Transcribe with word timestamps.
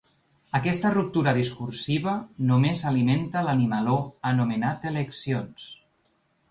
Aquesta 0.59 0.91
ruptura 0.95 1.33
discursiva 1.39 2.15
només 2.53 2.83
alimenta 2.93 3.47
l’animaló 3.49 3.97
anomenat 4.35 4.93
eleccions. 4.95 5.71